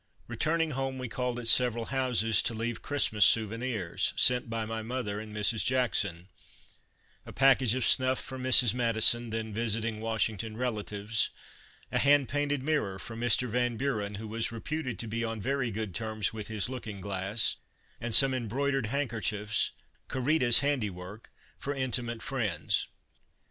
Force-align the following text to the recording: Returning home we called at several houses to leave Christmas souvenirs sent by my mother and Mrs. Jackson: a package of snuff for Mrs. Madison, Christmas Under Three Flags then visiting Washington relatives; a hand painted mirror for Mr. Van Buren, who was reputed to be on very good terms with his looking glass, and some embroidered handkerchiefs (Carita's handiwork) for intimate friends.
Returning 0.27 0.71
home 0.71 0.97
we 0.97 1.07
called 1.07 1.37
at 1.37 1.47
several 1.47 1.85
houses 1.93 2.41
to 2.41 2.55
leave 2.55 2.81
Christmas 2.81 3.23
souvenirs 3.23 4.13
sent 4.15 4.49
by 4.49 4.65
my 4.65 4.81
mother 4.81 5.19
and 5.19 5.31
Mrs. 5.31 5.63
Jackson: 5.63 6.27
a 7.23 7.31
package 7.31 7.75
of 7.75 7.85
snuff 7.85 8.17
for 8.17 8.39
Mrs. 8.39 8.73
Madison, 8.73 9.29
Christmas 9.29 9.35
Under 9.35 9.43
Three 9.43 9.43
Flags 9.43 9.45
then 9.45 9.53
visiting 9.83 10.01
Washington 10.01 10.57
relatives; 10.57 11.29
a 11.91 11.99
hand 11.99 12.27
painted 12.27 12.63
mirror 12.63 12.97
for 12.97 13.15
Mr. 13.15 13.47
Van 13.47 13.77
Buren, 13.77 14.15
who 14.15 14.27
was 14.27 14.51
reputed 14.51 14.97
to 14.97 15.07
be 15.07 15.23
on 15.23 15.39
very 15.39 15.69
good 15.69 15.93
terms 15.93 16.33
with 16.33 16.47
his 16.47 16.67
looking 16.67 16.99
glass, 16.99 17.57
and 17.99 18.15
some 18.15 18.33
embroidered 18.33 18.87
handkerchiefs 18.87 19.69
(Carita's 20.07 20.61
handiwork) 20.61 21.29
for 21.59 21.75
intimate 21.75 22.23
friends. 22.23 22.87